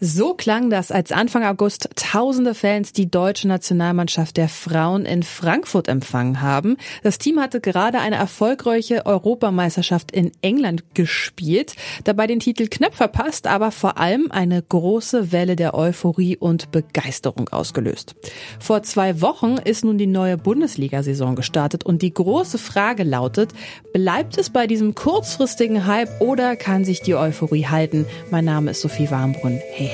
[0.00, 5.86] So klang das, als Anfang August tausende Fans die deutsche Nationalmannschaft der Frauen in Frankfurt
[5.86, 6.78] empfangen haben.
[7.04, 13.46] Das Team hatte gerade eine erfolgreiche Europameisterschaft in England gespielt, dabei den Titel knapp verpasst,
[13.46, 18.16] aber vor allem eine große Welle der Euphorie und Begeisterung ausgelöst.
[18.58, 23.52] Vor zwei Wochen ist nun die neue Bundesliga-Saison gestartet und die große Frage lautet,
[23.92, 28.06] bleibt es bei diesem kurzfristigen Hype oder kann sich die Euphorie halten?
[28.32, 29.60] Mein Name ist Sophie Warmbrunn.
[29.70, 29.93] Hey,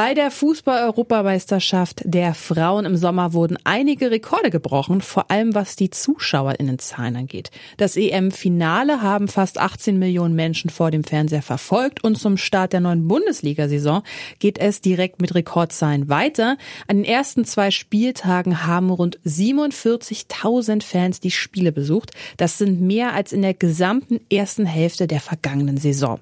[0.00, 5.90] Bei der Fußball-Europameisterschaft der Frauen im Sommer wurden einige Rekorde gebrochen, vor allem was die
[5.90, 7.50] ZuschauerInnenzahlen angeht.
[7.78, 12.78] Das EM-Finale haben fast 18 Millionen Menschen vor dem Fernseher verfolgt und zum Start der
[12.78, 14.04] neuen Bundesliga-Saison
[14.38, 16.58] geht es direkt mit Rekordzahlen weiter.
[16.86, 22.12] An den ersten zwei Spieltagen haben rund 47.000 Fans die Spiele besucht.
[22.36, 26.20] Das sind mehr als in der gesamten ersten Hälfte der vergangenen Saison.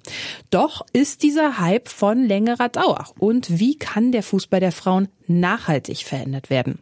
[0.48, 5.08] Doch ist dieser Hype von längerer Dauer und wie wie kann der Fußball der Frauen
[5.26, 6.78] nachhaltig verändert werden?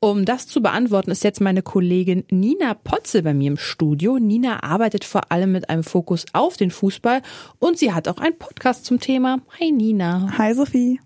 [0.00, 4.18] Um das zu beantworten, ist jetzt meine Kollegin Nina Potzel bei mir im Studio.
[4.18, 7.22] Nina arbeitet vor allem mit einem Fokus auf den Fußball
[7.60, 9.38] und sie hat auch einen Podcast zum Thema.
[9.60, 10.36] Hi Nina.
[10.36, 10.98] Hi Sophie.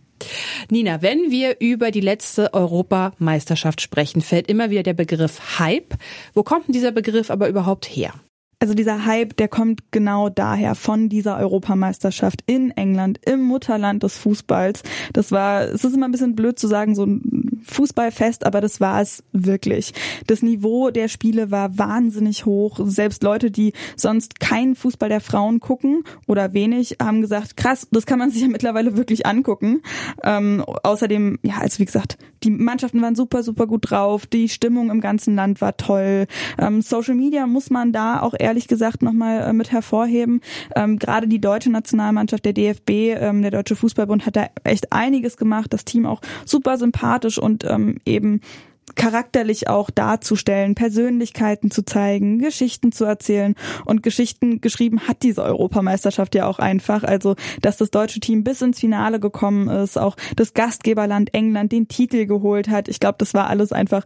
[0.71, 5.97] Nina, wenn wir über die letzte Europameisterschaft sprechen, fällt immer wieder der Begriff Hype.
[6.33, 8.15] Wo kommt denn dieser Begriff aber überhaupt her?
[8.63, 14.19] Also dieser Hype, der kommt genau daher von dieser Europameisterschaft in England, im Mutterland des
[14.19, 14.83] Fußballs.
[15.15, 18.79] Das war, es ist immer ein bisschen blöd zu sagen, so ein Fußballfest, aber das
[18.79, 19.95] war es wirklich.
[20.27, 22.81] Das Niveau der Spiele war wahnsinnig hoch.
[22.85, 28.05] Selbst Leute, die sonst keinen Fußball der Frauen gucken oder wenig, haben gesagt, krass, das
[28.05, 29.81] kann man sich ja mittlerweile wirklich angucken.
[30.23, 34.27] Ähm, außerdem, ja, also wie gesagt, die Mannschaften waren super, super gut drauf.
[34.27, 36.27] Die Stimmung im ganzen Land war toll.
[36.59, 40.41] Ähm, Social Media muss man da auch eher ehrlich gesagt nochmal äh, mit hervorheben.
[40.77, 45.37] Ähm, Gerade die deutsche Nationalmannschaft, der DFB, ähm, der Deutsche Fußballbund hat da echt einiges
[45.37, 45.73] gemacht.
[45.73, 48.41] Das Team auch super sympathisch und ähm, eben
[48.95, 53.55] charakterlich auch darzustellen, Persönlichkeiten zu zeigen, Geschichten zu erzählen.
[53.85, 57.05] Und Geschichten geschrieben hat diese Europameisterschaft ja auch einfach.
[57.05, 61.89] Also, dass das deutsche Team bis ins Finale gekommen ist, auch das Gastgeberland England den
[61.89, 62.89] Titel geholt hat.
[62.89, 64.05] Ich glaube, das war alles einfach,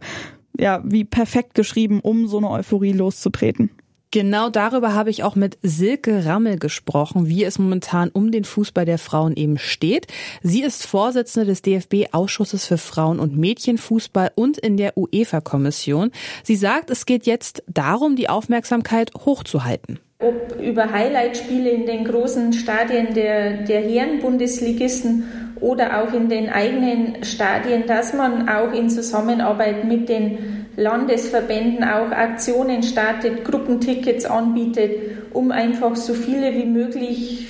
[0.57, 3.71] ja, wie perfekt geschrieben, um so eine Euphorie loszutreten.
[4.15, 8.85] Genau darüber habe ich auch mit Silke Rammel gesprochen, wie es momentan um den Fußball
[8.85, 10.07] der Frauen eben steht.
[10.41, 16.11] Sie ist Vorsitzende des DFB-Ausschusses für Frauen- und Mädchenfußball und in der UEFA-Kommission.
[16.43, 19.99] Sie sagt, es geht jetzt darum, die Aufmerksamkeit hochzuhalten.
[20.19, 25.25] Ob über Highlightspiele in den großen Stadien der, der Herren-Bundesligisten
[25.59, 32.11] oder auch in den eigenen Stadien, dass man auch in Zusammenarbeit mit den Landesverbänden auch
[32.11, 34.91] Aktionen startet, Gruppentickets anbietet,
[35.33, 37.47] um einfach so viele wie möglich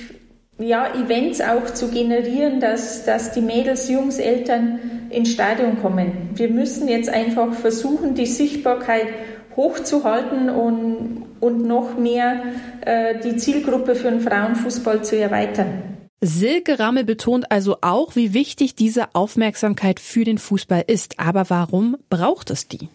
[0.58, 4.78] ja, Events auch zu generieren, dass, dass die Mädels, Jungs, Eltern
[5.10, 6.30] ins Stadion kommen.
[6.34, 9.06] Wir müssen jetzt einfach versuchen, die Sichtbarkeit
[9.54, 12.42] hochzuhalten und, und noch mehr
[12.82, 15.82] äh, die Zielgruppe für den Frauenfußball zu erweitern.
[16.22, 21.20] Silke Rammel betont also auch, wie wichtig diese Aufmerksamkeit für den Fußball ist.
[21.20, 22.88] Aber warum braucht es die?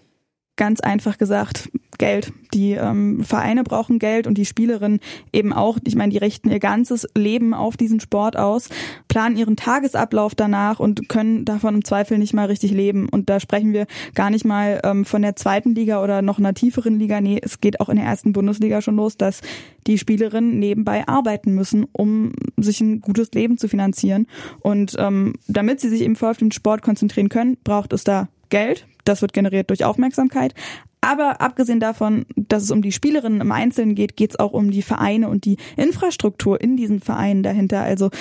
[0.61, 2.33] Ganz einfach gesagt Geld.
[2.53, 4.99] Die ähm, Vereine brauchen Geld und die Spielerinnen
[5.34, 5.79] eben auch.
[5.87, 8.69] Ich meine, die richten ihr ganzes Leben auf diesen Sport aus,
[9.08, 13.09] planen ihren Tagesablauf danach und können davon im Zweifel nicht mal richtig leben.
[13.09, 16.53] Und da sprechen wir gar nicht mal ähm, von der zweiten Liga oder noch einer
[16.53, 17.22] tieferen Liga.
[17.22, 19.41] Nee, es geht auch in der ersten Bundesliga schon los, dass
[19.87, 24.28] die Spielerinnen nebenbei arbeiten müssen, um sich ein gutes Leben zu finanzieren.
[24.59, 28.28] Und ähm, damit sie sich eben voll auf den Sport konzentrieren können, braucht es da
[28.52, 28.85] Geld.
[29.06, 30.53] Das wird generiert durch Aufmerksamkeit.
[31.03, 34.70] Aber abgesehen davon, dass es um die Spielerinnen im Einzelnen geht, geht es auch um
[34.70, 37.82] die Vereine und die Infrastruktur in diesen Vereinen dahinter.
[37.82, 38.12] Also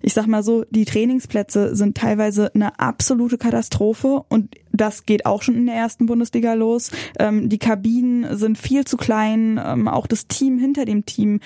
[0.00, 5.42] ich sag mal so, die Trainingsplätze sind teilweise eine absolute Katastrophe und das geht auch
[5.42, 6.90] schon in der ersten Bundesliga los.
[7.18, 9.60] Ähm, die Kabinen sind viel zu klein.
[9.62, 11.40] Ähm, auch das Team hinter dem Team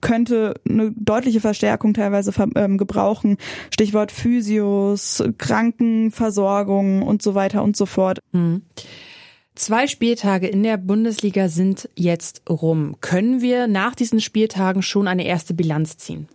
[0.00, 3.36] könnte eine deutliche Verstärkung teilweise ähm, gebrauchen.
[3.72, 8.20] Stichwort Physios, Krankenversorgung und so weiter und so fort.
[8.32, 8.62] Mhm.
[9.54, 12.96] Zwei Spieltage in der Bundesliga sind jetzt rum.
[13.00, 16.28] Können wir nach diesen Spieltagen schon eine erste Bilanz ziehen?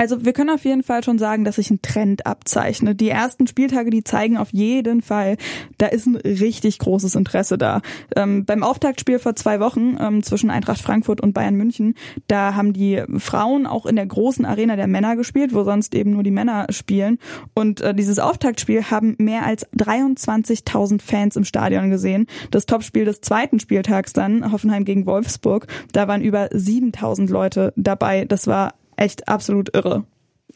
[0.00, 3.02] Also wir können auf jeden Fall schon sagen, dass sich ein Trend abzeichnet.
[3.02, 5.36] Die ersten Spieltage, die zeigen auf jeden Fall,
[5.76, 7.82] da ist ein richtig großes Interesse da.
[8.16, 11.96] Ähm, beim Auftaktspiel vor zwei Wochen ähm, zwischen Eintracht Frankfurt und Bayern München,
[12.28, 16.12] da haben die Frauen auch in der großen Arena der Männer gespielt, wo sonst eben
[16.12, 17.18] nur die Männer spielen.
[17.52, 22.26] Und äh, dieses Auftaktspiel haben mehr als 23.000 Fans im Stadion gesehen.
[22.50, 28.24] Das Topspiel des zweiten Spieltags dann, Hoffenheim gegen Wolfsburg, da waren über 7.000 Leute dabei.
[28.24, 30.04] Das war echt absolut irre.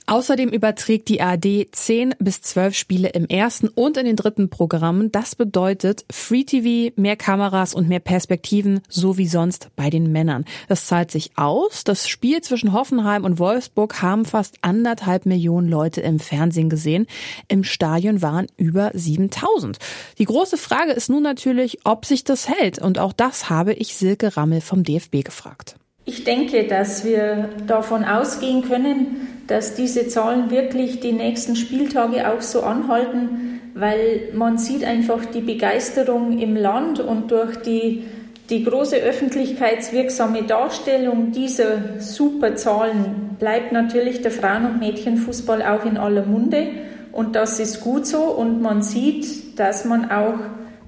[0.07, 5.11] Außerdem überträgt die ARD 10 bis 12 Spiele im ersten und in den dritten Programmen.
[5.11, 10.45] Das bedeutet Free TV, mehr Kameras und mehr Perspektiven, so wie sonst bei den Männern.
[10.69, 11.85] Das zahlt sich aus.
[11.85, 17.07] Das Spiel zwischen Hoffenheim und Wolfsburg haben fast anderthalb Millionen Leute im Fernsehen gesehen.
[17.49, 19.79] Im Stadion waren über 7000.
[20.19, 22.79] Die große Frage ist nun natürlich, ob sich das hält.
[22.79, 25.77] Und auch das habe ich Silke Rammel vom DFB gefragt.
[26.07, 32.43] Ich denke, dass wir davon ausgehen können, dass diese Zahlen wirklich die nächsten Spieltage auch
[32.43, 38.05] so anhalten, weil man sieht einfach die Begeisterung im Land und durch die,
[38.51, 45.97] die große öffentlichkeitswirksame Darstellung dieser super Zahlen bleibt natürlich der Frauen- und Mädchenfußball auch in
[45.97, 46.69] aller Munde.
[47.13, 48.25] Und das ist gut so.
[48.25, 50.39] Und man sieht, dass man auch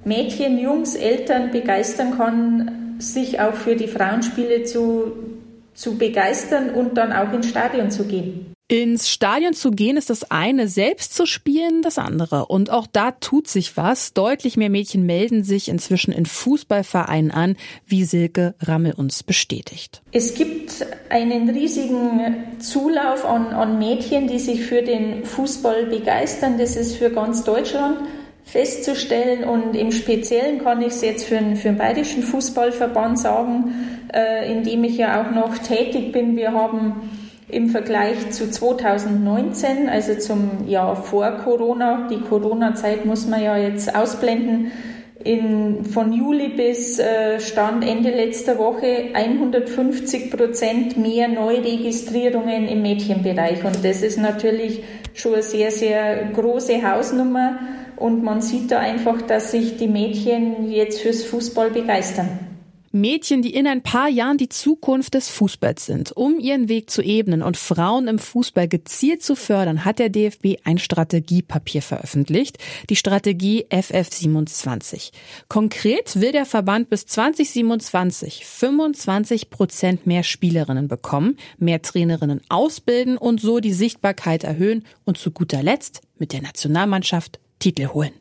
[0.04, 5.12] Mädchen, Jungs, Eltern begeistern kann, sich auch für die Frauenspiele zu,
[5.74, 8.56] zu begeistern und dann auch ins Stadion zu gehen.
[8.68, 12.46] Ins Stadion zu gehen ist das eine, selbst zu spielen das andere.
[12.46, 14.12] Und auch da tut sich was.
[14.12, 17.56] Deutlich mehr Mädchen melden sich inzwischen in Fußballvereinen an,
[17.86, 20.02] wie Silke Rammel uns bestätigt.
[20.10, 26.58] Es gibt einen riesigen Zulauf an, an Mädchen, die sich für den Fußball begeistern.
[26.58, 27.98] Das ist für ganz Deutschland
[28.46, 29.44] festzustellen.
[29.44, 33.74] Und im Speziellen kann ich es jetzt für, den, für den Bayerischen Fußballverband sagen,
[34.14, 36.36] äh, in dem ich ja auch noch tätig bin.
[36.36, 37.10] Wir haben
[37.48, 43.94] im Vergleich zu 2019, also zum Jahr vor Corona, die Corona-Zeit muss man ja jetzt
[43.94, 44.72] ausblenden,
[45.22, 53.64] in, von Juli bis äh, Stand Ende letzter Woche 150 Prozent mehr Neuregistrierungen im Mädchenbereich.
[53.64, 54.84] Und das ist natürlich
[55.14, 57.58] schon eine sehr, sehr große Hausnummer.
[57.96, 62.38] Und man sieht da einfach, dass sich die Mädchen jetzt fürs Fußball begeistern.
[62.96, 66.12] Mädchen, die in ein paar Jahren die Zukunft des Fußballs sind.
[66.12, 70.56] Um ihren Weg zu ebnen und Frauen im Fußball gezielt zu fördern, hat der DFB
[70.64, 72.58] ein Strategiepapier veröffentlicht,
[72.88, 75.12] die Strategie FF27.
[75.48, 83.40] Konkret will der Verband bis 2027 25 Prozent mehr Spielerinnen bekommen, mehr Trainerinnen ausbilden und
[83.40, 88.12] so die Sichtbarkeit erhöhen und zu guter Letzt mit der Nationalmannschaft Titel holen.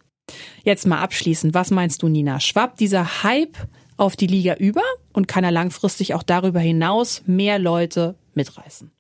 [0.64, 2.40] Jetzt mal abschließend, was meinst du, Nina?
[2.40, 3.58] Schwappt dieser Hype
[3.98, 4.82] auf die Liga über
[5.14, 8.92] und kann er langfristig auch darüber hinaus mehr Leute mitreißen?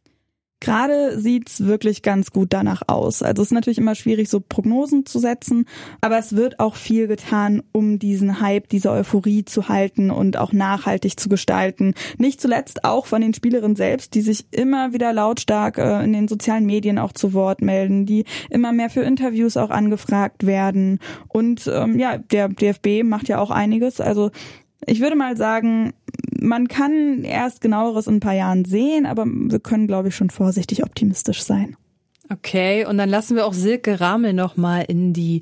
[0.66, 3.22] Gerade sieht's wirklich ganz gut danach aus.
[3.22, 5.68] Also es ist natürlich immer schwierig, so Prognosen zu setzen,
[6.02, 10.54] aber es wird auch viel getan, um diesen Hype, diese Euphorie zu halten und auch
[10.54, 11.94] nachhaltig zu gestalten.
[12.18, 16.28] Nicht zuletzt auch von den Spielerinnen selbst, die sich immer wieder lautstark äh, in den
[16.28, 20.98] sozialen Medien auch zu Wort melden, die immer mehr für Interviews auch angefragt werden.
[21.28, 24.02] Und ähm, ja, der DFB macht ja auch einiges.
[24.02, 24.32] Also
[24.88, 25.94] ich würde mal sagen,
[26.40, 30.30] man kann erst genaueres in ein paar Jahren sehen, aber wir können, glaube ich, schon
[30.30, 31.78] vorsichtig optimistisch sein.
[32.32, 35.42] Okay, und dann lassen wir auch Silke Ramel nochmal in die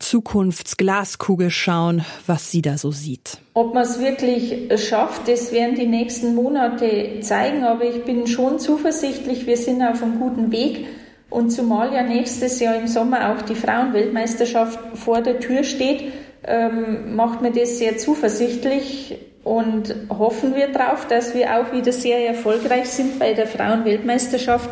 [0.00, 3.38] Zukunftsglaskugel schauen, was sie da so sieht.
[3.54, 8.58] Ob man es wirklich schafft, das werden die nächsten Monate zeigen, aber ich bin schon
[8.58, 10.86] zuversichtlich, wir sind auf einem guten Weg.
[11.30, 16.12] Und zumal ja nächstes Jahr im Sommer auch die Frauenweltmeisterschaft vor der Tür steht,
[16.44, 22.26] ähm, macht mir das sehr zuversichtlich und hoffen wir darauf, dass wir auch wieder sehr
[22.26, 24.68] erfolgreich sind bei der Frauenweltmeisterschaft.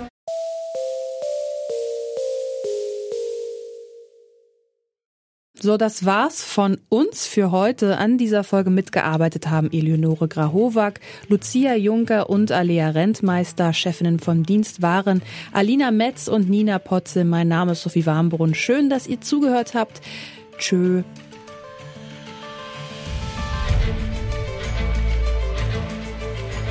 [5.61, 7.99] So, das war's von uns für heute.
[7.99, 13.73] An dieser Folge mitgearbeitet haben Eleonore Grahowak, Lucia Juncker und Alea Rentmeister.
[13.73, 17.25] Chefinnen vom Dienst waren Alina Metz und Nina Potze.
[17.25, 18.55] Mein Name ist Sophie Warmbrunn.
[18.55, 20.03] Schön, dass ihr zugehört habt.
[20.59, 21.05] Tschö.